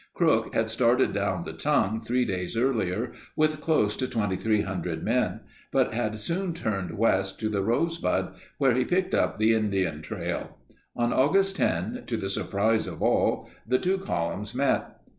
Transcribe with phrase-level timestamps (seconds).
[0.15, 5.93] Crook had started down the Tongue three days earlier with close to 2,300 men, but
[5.93, 10.57] had soon turned west to the Rosebud, where he picked up the Indian trail.
[10.95, 14.97] On August 10, to the surprise of all, the two columns met.